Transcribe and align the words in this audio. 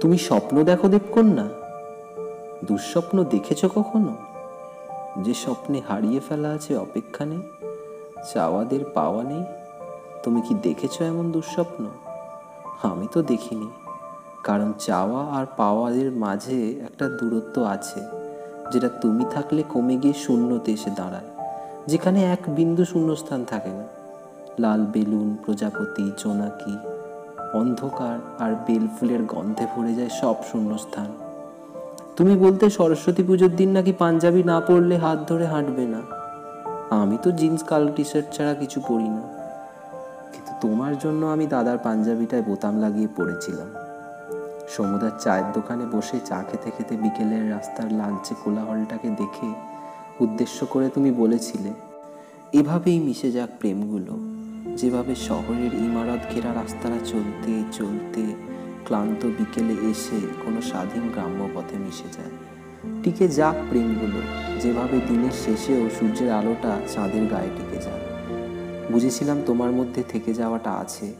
তুমি 0.00 0.18
স্বপ্ন 0.18 0.54
দেখো 0.62 0.88
দেবকন্যা। 0.88 1.46
দুঃস্বপ্ন 2.64 3.16
দেখেছ 3.24 3.60
কখনো? 3.64 4.12
যে 5.24 5.34
স্বপ্নে 5.34 5.80
হারিয়ে 5.88 6.20
ফেলা 6.28 6.48
আছে 6.48 6.72
অপেক্ষা 6.76 7.24
নেই 7.24 7.42
চাওয়াদের 8.32 8.82
পাওয়া 8.94 9.24
নেই, 9.24 9.44
তুমি 10.22 10.40
কি 10.40 10.54
দেখেছ 10.54 11.02
এমন 11.02 11.26
দুঃস্বপ্ন? 11.32 11.82
আমি 12.82 13.06
তো 13.12 13.22
দেখিনি, 13.22 13.68
কারণ 14.44 14.72
চাওয়া 14.78 15.20
আর 15.36 15.46
পাওয়াদের 15.56 16.08
মাঝে 16.12 16.58
একটা 16.88 17.06
দূরত্ব 17.08 17.56
আছে, 17.64 18.00
যেটা 18.72 18.88
তুমি 18.88 19.24
থাকলে 19.30 19.62
কমে 19.68 19.96
গিয়ে 19.96 20.14
শূন্যতে 20.14 20.70
এসে 20.72 20.90
দাঁড়ায়, 20.90 21.28
যেখানে 21.86 22.20
এক 22.24 22.42
বিন্দু 22.48 22.84
শূন্যস্থান 22.84 23.40
থাকে 23.44 23.72
না। 23.78 23.86
লাল 24.58 24.82
বেলুন, 24.86 25.28
প্রজাপতি, 25.44 26.04
জোনাকি 26.18 26.74
অন্ধকার 27.54 28.18
আর 28.38 28.54
বেলফুলের 28.66 29.22
গন্ধে 29.22 29.66
ভরে 29.76 29.94
যায় 29.94 30.08
সব 30.08 30.34
শূন্যস্থান। 30.52 31.06
তুমি 32.16 32.36
বলতে 32.36 32.70
সরস্বতী 32.70 33.22
পুজোর 33.22 33.56
দিন 33.56 33.70
নাকি 33.70 33.92
পাঞ্জাবি 33.92 34.42
না 34.42 34.60
পরলে 34.60 34.96
হাত 34.96 35.28
ধরে 35.28 35.46
হাঁটবে 35.46 35.86
না। 35.86 36.02
আমি 36.90 37.18
তো 37.22 37.30
জিন্স, 37.30 37.62
কালো 37.62 37.92
টি 37.96 38.04
শার্ট 38.04 38.32
ছাড়া 38.32 38.54
কিছু 38.54 38.80
পরি 38.88 39.08
না। 39.08 39.22
কিন্তু 40.32 40.52
তোমার 40.60 40.98
জন্য 40.98 41.26
আমি 41.26 41.46
দাদার 41.46 41.78
পাঞ্জাবিটায় 41.78 42.42
বোতাম 42.42 42.80
লাগিয়ে 42.80 43.08
পড়েছিলাম। 43.16 43.68
সমুদার 44.68 45.10
চায়ের 45.20 45.44
দোকানে 45.54 45.84
বসে 45.92 46.20
চা 46.24 46.42
খেতে 46.42 46.70
খেতে 46.70 46.96
বিকেলের 46.96 47.50
রাস্তার 47.50 47.92
লাঞ্চে 47.92 48.34
কোলাহলটাকে 48.44 49.08
দেখে 49.08 49.46
উদ্দেশ্য 50.20 50.66
করে 50.66 50.88
তুমি 50.88 51.10
বলেছিলে, 51.10 51.70
এভাবেই 52.52 52.98
মিশে 52.98 53.32
যাক 53.32 53.48
প্রেমগুলো। 53.58 54.39
যেভাবে 54.80 55.14
শহরের 55.14 55.74
ইমারত 55.74 56.34
ঘেরা 56.34 56.54
রাস্তাটা 56.54 56.96
চলতে 57.04 57.62
চলতে 57.72 58.34
ক্লান্ত 58.84 59.26
বিকেলে 59.26 59.90
এসে 59.90 60.26
কোনো 60.44 60.62
স্বাধীন 60.62 61.08
গ্রাম্য 61.08 61.48
পথে 61.54 61.76
মিশে 61.78 62.08
যায়। 62.12 62.30
টিকে 63.02 63.28
যাক 63.28 63.54
প্রেমগুলো, 63.70 64.20
যেভাবে 64.60 65.00
দিনের 65.08 65.30
শেষেও 65.30 65.90
সূর্যের 66.00 66.32
আলোটা 66.32 66.80
চাঁদের 66.94 67.26
গায়ে 67.26 67.48
টিকে 67.56 67.82
যায়। 67.82 68.00
বুঝেছিলাম 68.92 69.42
তোমার 69.46 69.70
মধ্যে 69.70 70.02
থেকে 70.08 70.34
যাওয়াটা 70.34 70.72
আছে। 70.72 71.14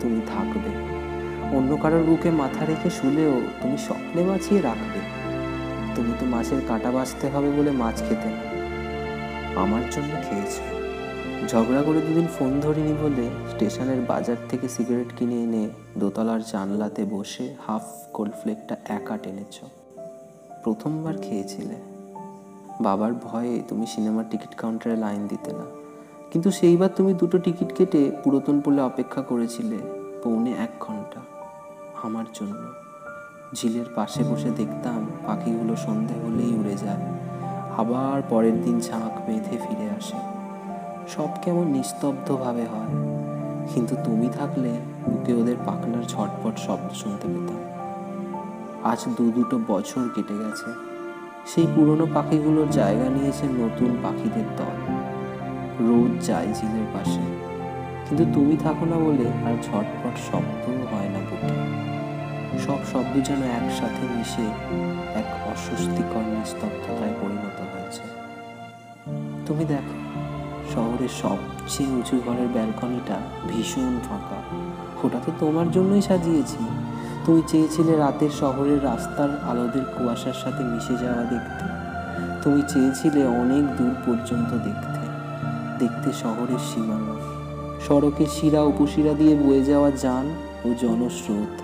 তুমি 0.00 0.20
থাকবে। 0.26 0.70
অন্য 1.56 1.76
কারোর 1.76 2.02
বুকে 2.02 2.30
মাথা 2.30 2.64
রেখে 2.64 2.90
শুলেও 2.90 3.40
তুমি 3.62 3.78
স্বপ্নে 3.78 4.22
বাঁচিয়ে 4.22 4.60
রাখবে। 4.60 5.00
তুমি 5.94 6.12
তো 6.20 6.26
মাছের 6.26 6.60
কাটা 6.68 6.90
বাঁচতে 6.90 7.28
হবে 7.28 7.50
বলে 7.50 7.70
মাছ 7.70 8.02
খেতে। 8.08 8.30
আমার 9.56 9.82
জন্য 9.90 10.10
খেয়েছো। 10.30 10.77
ঝগড়া 11.48 11.82
করে 11.82 12.00
দুদিন 12.00 12.26
ফোন 12.38 12.60
ধরিনি 12.60 12.92
বলে 13.02 13.28
স্টেশনের 13.50 14.00
বাজার 14.00 14.36
থেকে 14.48 14.68
সিগারেট 14.68 15.06
কিনে 15.16 15.42
এনে 15.42 15.68
দোতলার 15.98 16.42
জানলাতে 16.42 17.04
বসে 17.04 17.54
হাফ 17.66 17.82
কোল্ডফ্লেকটা 18.12 18.76
একা 18.88 19.16
টেনেছ। 19.16 19.60
প্রথমবার 20.64 21.14
খেয়েছিলে। 21.22 21.74
বাবার 22.80 23.12
ভয়ে 23.12 23.62
তুমি 23.68 23.86
সিনেমার 23.86 24.24
টিকিট 24.30 24.54
কাউন্টারে 24.54 24.96
লাইন 24.96 25.26
দিতে 25.26 25.52
না। 25.52 25.64
কিন্তু 26.30 26.50
সেইবার 26.50 26.88
তুমি 26.96 27.14
দুটো 27.14 27.38
টিকিট 27.38 27.72
কেটে 27.72 28.10
পুরাতন 28.24 28.60
পোলে 28.60 28.80
অপেক্ষা 28.82 29.22
করেছিলে 29.22 29.78
পৌনে 30.24 30.50
এক 30.50 30.70
ঘণ্টা। 30.80 31.20
আমার 32.02 32.24
জন্য। 32.34 32.72
ঝিলের 33.54 33.86
পাশে 33.94 34.22
বসে 34.22 34.50
দেখতাম 34.50 35.06
পাখিগুলো 35.26 35.76
সন্ধে 35.76 36.14
হলেই 36.14 36.58
উড়ে 36.58 36.76
যায়। 36.76 37.02
আবার 37.76 38.22
পরের 38.28 38.62
দিন 38.62 38.80
ঝাঁক 38.80 39.20
বেঁধে 39.26 39.58
ফিরে 39.68 39.90
আসে। 39.90 40.37
সব 41.16 41.28
কেমন 41.42 41.66
নিস্তব্ধভাবে 41.66 42.64
হয়। 42.64 42.92
কিন্তু 43.74 43.96
তুমি 44.04 44.28
থাকলে 44.38 44.70
বুকে 45.10 45.32
ওদের 45.32 45.56
পাখনার 45.66 46.04
ঝটপট 46.04 46.58
শব্দ 46.58 46.94
শুনতে 46.94 47.28
পেতাম। 47.28 47.60
আজ 48.84 48.98
দু 49.16 49.32
দুটো 49.32 49.58
বছর 49.68 50.08
কেটে 50.14 50.34
গেছে। 50.34 50.70
সেই 51.46 51.66
পুরনো 51.74 52.06
পাখিগুলোর 52.14 52.68
জায়গা 52.70 53.04
নিয়েছে 53.04 53.46
নতুন 53.46 53.96
পাখিদের 54.02 54.48
দল। 54.56 54.76
রোজ 55.80 56.26
যায় 56.26 56.46
ঝিলের 56.46 56.86
পাশে। 56.94 57.20
কিন্তু 58.08 58.24
তুমি 58.34 58.56
থাকো 58.56 58.84
না 58.84 58.96
বলে 58.96 59.26
আর 59.46 59.54
ঝটপট 59.62 60.32
শব্দ 60.32 60.94
হয় 60.94 61.08
না 61.08 61.18
বুকে 61.18 61.54
সব 62.58 62.78
শব্দ 62.92 63.24
যেন 63.24 63.42
একসাথে 63.42 64.04
মিশে 64.16 64.46
এক 65.14 65.48
অস্বস্তিকর 65.52 66.24
নিস্তব্ধতায় 66.34 67.14
পরিণত 67.20 67.58
হয়েছে। 67.72 68.02
তুমি 69.46 69.64
দেখো 69.64 70.07
শহরের 70.74 71.08
সবচেয়ে 71.22 71.90
উঁচু 71.90 72.20
ঘরের 72.26 72.48
ব্যালকনিটা 72.52 73.16
ভীষণ 73.48 73.98
ফাঁকা। 74.08 74.40
ওটা 75.04 75.20
তো 75.26 75.32
তোমার 75.40 75.70
জন্যই 75.70 76.02
সাজিয়েছি। 76.02 76.56
তুমি 77.24 77.42
চেয়েছিলে 77.46 77.96
রাতের 77.96 78.30
শহরের 78.30 78.84
রাস্তার 78.84 79.28
আলোদের 79.50 79.84
কুয়াশার 79.84 80.32
সাথে 80.32 80.64
মিশে 80.64 81.04
যাওয়া 81.04 81.24
দেখতে। 81.24 81.64
তুমি 82.42 82.62
চেয়েছিলে 82.68 83.26
অনেক 83.26 83.76
দূর 83.76 83.94
পর্যন্ত 84.06 84.50
দেখতে। 84.50 84.98
দেখতে 85.78 86.12
শহরের 86.12 86.58
সীমানা। 86.74 87.14
সড়কের 87.86 88.26
শিরা, 88.26 88.62
উপশিরা 88.62 89.12
দিয়ে 89.12 89.36
বয়ে 89.36 89.64
যাওয়া 89.64 89.90
যান 89.90 90.26
ও 90.64 90.74
জনস্রোত। 90.80 91.62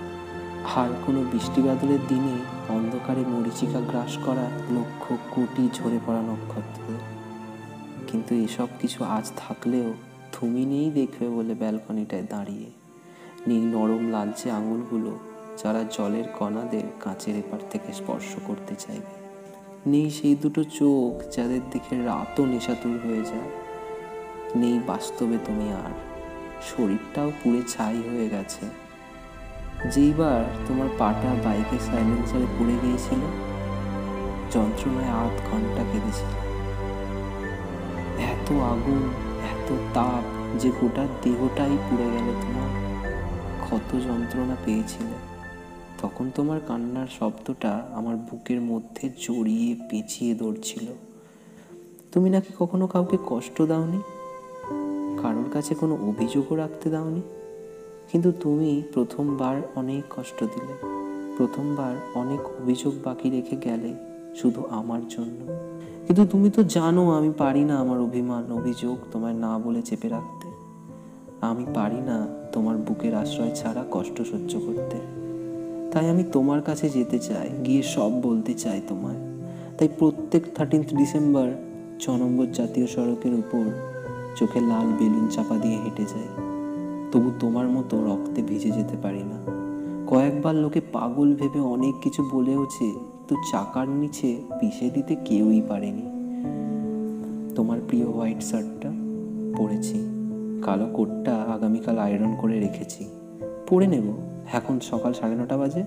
আর 0.77 0.89
কোনো 1.05 1.23
বৃষ্টি 1.31 1.61
বাদলের 1.61 1.99
দিনে 2.07 2.35
অন্ধকারে 2.69 3.23
মরিচিকা 3.27 3.79
গ্রাস 3.79 4.17
করা 4.25 4.45
লক্ষ 4.71 5.13
কোটি 5.31 5.69
ঝরে 5.73 5.99
পড়া 6.05 6.21
নক্ষত্রদের 6.21 7.14
কিন্তু 8.15 8.35
এসব 8.35 8.67
কিছু 8.81 9.03
আজ 9.03 9.31
থাকলেও 9.37 9.93
তুমি 10.39 10.65
নেই 10.65 10.91
দেখবে 10.91 11.29
বলে 11.29 11.53
ব্যালকনিটায় 11.53 12.23
দাঁড়িয়ে। 12.29 12.69
নেই 13.47 13.59
নরম 13.59 14.11
লালচে 14.11 14.51
আঙুলগুলো 14.51 15.19
যারা 15.63 15.83
জলের 15.91 16.23
কণাদের 16.27 16.83
কাঁচের 16.99 17.35
এপার 17.35 17.59
থেকে 17.69 17.93
স্পর্শ 17.93 18.35
করতে 18.45 18.75
চাইবে। 18.75 19.39
নেই 19.89 20.09
সেই 20.09 20.35
দুটো 20.35 20.63
চোখ 20.63 21.35
যাদের 21.35 21.59
দিকে 21.71 22.05
রাতও 22.05 22.45
নেশাতুর 22.45 22.99
হয়ে 23.07 23.23
যায়। 23.23 23.49
নেই 24.55 24.79
বাস্তবে 24.87 25.37
তুমি 25.45 25.71
আর। 25.71 25.91
শরীরটাও 26.61 27.31
পুড়ে 27.43 27.61
ছাই 27.67 28.01
হয়ে 28.09 28.29
গেছে। 28.29 28.65
যেইবার 29.89 30.45
তোমার 30.67 30.87
পাটা 30.97 31.35
বাইকের 31.43 31.79
সাইলেন্সারে 31.79 32.45
পুড়ে 32.59 32.73
গিয়েছিল, 32.81 33.19
যন্ত্রণায় 34.51 35.09
আধ 35.09 35.51
ঘণ্টা 35.51 35.83
কেঁদেছিল। 35.91 36.44
এত 38.19 38.51
আগুন, 38.51 39.09
এত 39.43 39.71
তাপ, 39.93 40.23
যে 40.59 40.71
গোটা 40.81 41.07
দেহটাই 41.21 41.77
পুড়ে 41.89 42.03
গেল 42.03 42.33
তোমার। 42.41 42.85
কত 43.71 44.07
যন্ত্রণা 44.07 44.55
পেয়েছিলে। 44.65 45.35
তখন 46.01 46.31
তোমার 46.35 46.59
কান্নার 46.67 47.07
শব্দটা 47.19 47.87
আমার 47.93 48.15
বুকের 48.15 48.61
মধ্যে 48.61 49.09
জড়িয়ে 49.09 49.75
পেঁচিয়ে 49.89 50.35
দৌড়ছিল 50.35 50.85
তুমি 52.11 52.29
নাকি 52.29 52.53
কখনো 52.59 52.87
কাউকে 52.87 53.17
কষ্ট 53.25 53.61
দাওনি? 53.61 54.01
কারোর 55.21 55.45
কাছে 55.53 55.75
কোনো 55.75 55.95
অভিযোগও 55.95 56.55
রাখতে 56.55 56.89
দাওনি? 56.89 57.21
কিন্তু 58.11 58.31
তুমি 58.31 58.83
প্রথমবার 58.93 59.61
অনেক 59.75 60.03
কষ্ট 60.17 60.43
দিলে। 60.43 60.73
প্রথমবার 61.37 61.95
অনেক 62.13 62.47
অভিযোগ 62.61 62.93
বাকি 63.03 63.29
রেখে 63.29 63.55
গেলে 63.55 64.14
শুধু 64.35 64.63
আমার 64.69 65.01
জন্য। 65.09 65.39
কিন্তু 66.07 66.25
তুমি 66.25 66.49
তো 66.49 66.63
জানো 66.63 67.11
আমি 67.11 67.31
পারি 67.37 67.63
না 67.63 67.77
আমার 67.77 67.99
অভিমান, 67.99 68.51
অভিযোগ 68.51 68.97
তোমায় 69.11 69.33
না 69.33 69.59
বলে 69.59 69.81
চেপে 69.81 70.09
রাখতে। 70.09 70.47
আমি 71.41 71.65
পারি 71.73 72.01
না 72.01 72.27
তোমার 72.51 72.77
বুকের 72.77 73.15
আশ্রয় 73.15 73.55
ছাড়া 73.55 73.85
কষ্ট 73.91 74.21
সহ্য 74.21 74.59
করতে। 74.59 74.97
তাই 75.91 76.09
আমি 76.09 76.23
তোমার 76.31 76.61
কাছে 76.61 76.89
যেতে 76.89 77.19
চাই, 77.19 77.49
গিয়ে 77.65 77.83
সব 77.83 78.21
বলতে 78.21 78.53
চাই 78.53 78.81
তোমায়। 78.87 79.15
তাই 79.77 79.87
প্রত্যেক 79.99 80.43
থার্টিন্থ 80.55 80.95
ডিসেম্বর 80.95 81.47
ছ 81.99 82.09
নম্বর 82.09 82.45
জাতীয় 82.53 82.87
সড়কের 82.87 83.33
উপর 83.33 83.63
চোখে 84.35 84.59
লাল 84.59 84.87
বেলুন 84.99 85.27
চাপা 85.27 85.55
দিয়ে 85.55 85.77
হেঁটে 85.77 86.03
যাই। 86.03 86.27
তবু 87.11 87.31
তোমার 87.39 87.67
মতো 87.67 88.05
রক্তে 88.05 88.41
ভিজে 88.41 88.71
যেতে 88.71 88.97
পারি 89.01 89.23
না। 89.23 89.37
কয়েকবার 90.07 90.55
লোকে 90.55 90.81
পাগল 90.93 91.35
ভেবে 91.35 91.59
অনেক 91.59 91.93
কিছু 92.01 92.29
বলেওছে 92.31 93.14
তো 93.27 93.35
চাকার 93.51 93.87
নিচে 93.87 94.37
পিষে 94.59 94.89
দিতে 94.89 95.15
কেউই 95.15 95.61
পারেনি। 95.61 96.05
তোমার 97.55 97.79
প্রিয় 97.87 98.05
হোয়াইট 98.05 98.43
শার্টটা 98.43 98.91
পরেছি, 99.57 99.99
কালো 100.61 100.87
কোটটা 100.93 101.35
আগামীকাল 101.35 101.97
আয়রন 101.97 102.35
করে 102.35 102.59
রেখেছি। 102.59 103.05
পরে 103.69 103.87
নেব, 103.87 104.13
এখন 104.53 104.79
সকাল 104.79 105.13
সাড়ে 105.13 105.35
নটা 105.35 105.57
বাজে, 105.57 105.83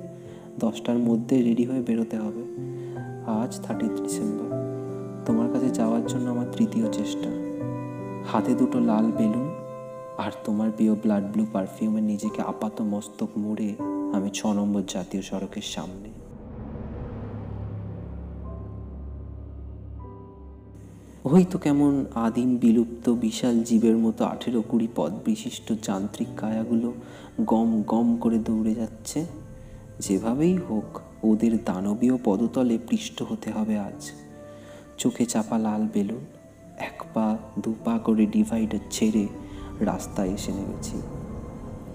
দশটার 0.59 0.99
মধ্যে 0.99 1.43
রেডি 1.43 1.65
হয়ে 1.65 1.83
বেরোতে 1.83 2.17
হবে। 2.17 2.43
আজ 3.27 3.61
থার্টি 3.63 3.89
ডিসেম্বর 3.89 4.49
তোমার 5.27 5.49
কাছে 5.53 5.71
যাওয়ার 5.71 6.07
জন্য 6.07 6.31
আমার 6.31 6.47
তৃতীয় 6.57 6.93
চেষ্টা। 6.93 7.31
হাতে 8.27 8.55
দুটো 8.55 8.81
লাল 8.81 9.07
বেলুন 9.13 9.49
আর 10.19 10.33
তোমার 10.45 10.71
প্রিয় 10.71 10.95
ব্লাড 10.95 11.25
ব্লু 11.33 11.47
পারফিউমে 11.53 12.01
নিজেকে 12.01 12.43
আপাত 12.43 12.83
মস্তক 12.83 13.31
মুড়ে 13.37 13.75
আমি 14.13 14.31
ছ 14.35 14.47
নম্বর 14.47 14.83
জাতীয় 14.89 15.23
সড়কের 15.23 15.63
সামনে। 15.63 16.18
ওই 21.25 21.45
তো 21.51 21.59
কেমন 21.59 22.05
আদিম 22.15 22.57
বিলুপ্ত 22.57 23.11
বিশাল 23.11 23.63
জীবের 23.63 23.97
মতো 23.97 24.25
আঠেরো 24.25 24.63
কুড়ি 24.69 24.89
পদ 24.97 25.13
বিশিষ্ট 25.25 25.73
যান্ত্রিক 25.83 26.29
কায়াগুলো 26.37 26.93
গম 27.41 27.83
গম 27.83 28.17
করে 28.17 28.39
দৌড়ে 28.39 28.75
যাচ্ছে। 28.75 29.27
যেভাবেই 30.01 30.57
হোক, 30.57 31.01
ওদের 31.23 31.65
দানবীয় 31.65 32.19
পদতলে 32.25 32.79
পৃষ্ঠ 32.89 33.23
হতে 33.23 33.51
হবে 33.51 33.79
আজ। 33.79 34.11
চোখে 34.99 35.27
চাপা 35.27 35.59
লাল 35.59 35.89
বেলুন, 35.95 36.25
এক 36.79 37.03
পা, 37.15 37.39
দু 37.59 37.75
পা 37.85 37.99
করে 37.99 38.27
ডিভাইডার 38.27 38.79
ছেড়ে 38.91 39.29
রাস্তায় 39.81 40.31
এসে 40.31 40.53
নেমেছি। 40.53 40.97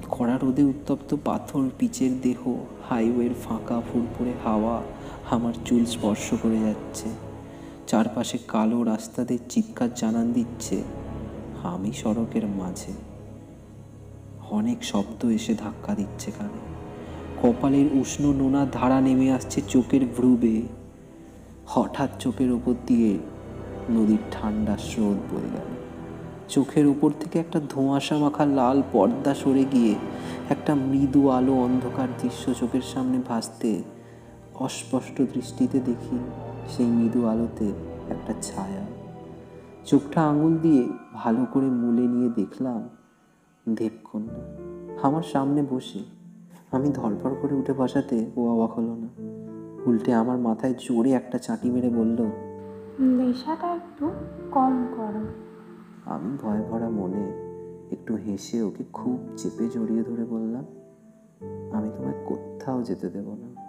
কড়া 0.10 0.38
রোদে 0.38 0.64
উত্তপ্ত 0.64 1.16
পাথর, 1.26 1.70
পিচের 1.80 2.22
দেহ, 2.22 2.56
হাইওয়ের 2.90 3.34
ফাঁকা 3.44 3.82
ফুরফুরে 3.94 4.34
হাওয়া 4.44 4.82
আমার 5.30 5.54
চুল 5.66 5.86
স্পর্শ 5.86 6.34
করে 6.42 6.60
যাচ্ছে। 6.60 7.33
চারপাশে 7.88 8.38
কালো 8.48 8.84
রাস্তাদের 8.84 9.38
চিৎকার 9.50 9.90
জানান 9.96 10.32
দিচ্ছে 10.32 10.84
আমি 11.64 11.92
সড়কের 11.92 12.48
মাঝে। 12.48 12.94
অনেক 14.52 14.84
শব্দ 14.84 15.26
এসে 15.26 15.56
ধাক্কা 15.56 15.96
দিচ্ছে 15.96 16.32
কানে। 16.32 16.62
কপালের 17.42 17.86
উষ্ণ 17.94 18.34
নোনা 18.34 18.66
ধারা 18.72 19.02
নেমে 19.02 19.32
আসছে 19.32 19.62
চোখের 19.70 20.06
ভ্রুবে। 20.06 20.62
হঠাৎ 21.68 22.10
চোখের 22.20 22.52
ওপর 22.52 22.74
দিয়ে 22.86 23.18
নদীর 23.90 24.18
ঠান্ডা 24.32 24.78
স্রোত 24.78 25.34
বয়ে 25.34 25.50
গেল। 25.54 25.70
চোখের 26.50 26.88
উপর 26.88 27.12
থেকে 27.20 27.40
একটা 27.40 27.62
ধোঁয়াশা 27.70 28.18
মাখা 28.18 28.46
লাল 28.46 28.82
পর্দা 28.92 29.34
সরে 29.34 29.66
গিয়ে 29.72 29.96
একটা 30.50 30.76
মৃদু 30.76 31.30
আলো 31.30 31.54
অন্ধকার 31.54 32.08
দৃশ্য 32.22 32.54
চোখের 32.54 32.82
সামনে 32.94 33.20
ভাসতে 33.28 33.84
অস্পষ্ট 34.56 35.22
দৃষ্টিতে 35.22 35.80
দেখি 35.80 36.18
সেই 36.68 36.86
মৃদু 36.86 37.26
আলোতে 37.26 37.74
একটা 38.10 38.34
ছায়া। 38.42 38.86
চোখটা 39.86 40.30
আঙুল 40.30 40.58
দিয়ে 40.58 40.90
ভালো 41.14 41.46
করে 41.54 41.66
মুলে 41.66 42.02
নিয়ে 42.02 42.30
দেখলাম 42.30 42.90
দেবকন্যা। 43.70 44.36
আমার 45.02 45.24
সামনে 45.24 45.64
বসে 45.70 46.00
আমি 46.72 46.90
ধরপড় 46.90 47.36
করে 47.42 47.56
উঠে 47.56 47.74
বসাতে 47.74 48.32
ও 48.36 48.48
অবাক 48.48 48.72
হলো 48.72 48.96
না। 48.96 49.08
উল্টে 49.86 50.14
আমার 50.14 50.38
মাথায় 50.38 50.74
জোরে 50.80 51.12
একটা 51.12 51.38
চাটি 51.38 51.72
মেরে 51.72 51.90
বলল 51.90 52.26
নেশাটা 53.00 53.68
একটু 53.68 54.12
কম 54.52 54.88
করো। 54.98 55.26
আমি 56.06 56.38
ভয় 56.42 56.62
ভরা 56.62 56.90
মনে 56.90 57.54
একটু 57.92 58.16
হেসে 58.16 58.62
ওকে 58.62 58.84
খুব 58.94 59.20
চেপে 59.38 59.70
জড়িয়ে 59.70 60.04
ধরে 60.04 60.26
বললাম 60.26 60.66
আমি 61.72 61.90
তোমায় 61.98 62.26
কোথাও 62.26 62.84
যেতে 62.84 63.10
দেব 63.10 63.34
না। 63.42 63.63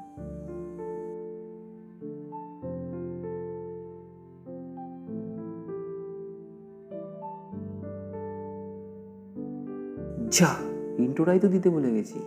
যা 10.41 10.51
ইন্টোটাই 10.99 11.39
তো 11.39 11.49
দিতে 11.49 11.71
বলে 11.71 11.91
গেছি। 11.93 12.19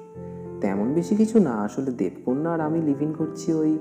তেমন 0.62 0.94
বেশি 0.94 1.16
কিছু 1.16 1.40
না, 1.40 1.54
আসলে 1.62 1.92
দেবকন্যা 1.92 2.50
আর 2.52 2.62
আমি 2.62 2.82
লিভ 2.82 3.02
ইন 3.02 3.14
করছি 3.14 3.54
ওই 3.54 3.72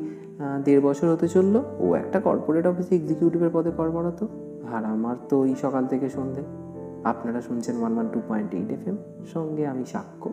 দেড় 0.64 0.81
বছর 0.81 1.06
হতে 1.12 1.28
চলল। 1.28 1.55
ও 1.78 1.94
একটা 1.94 2.20
কর্পোরেট 2.20 2.67
অফিসে 2.67 2.96
এক্সিকিউটিভের 2.96 3.50
পদে 3.52 3.70
কর্মরত। 3.70 4.26
আর 4.75 4.84
আমার 4.84 5.17
তো 5.28 5.40
ওই 5.40 5.55
সকাল 5.62 5.87
থেকে 5.87 6.08
সন্ধে। 6.08 6.43
আপনারা 7.05 7.40
শুনছেন 7.40 7.76
one 7.81 7.93
one 7.94 8.08
two 8.12 8.20
point 8.28 8.55
eight 8.55 8.70
F 8.70 8.88
M 8.88 8.96
সঙ্গে 9.32 9.67
আমি 9.67 9.84
সাক্ষ্য। 9.84 10.29